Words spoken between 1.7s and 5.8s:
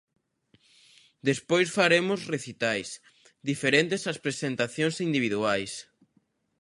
faremos recitais, diferentes ás presentacións individuais.